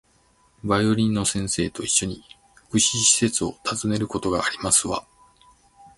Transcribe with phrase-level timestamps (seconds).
[0.63, 2.23] バイオリンの先生と一緒に、
[2.55, 5.05] 福祉施設を訪ねることがありますわ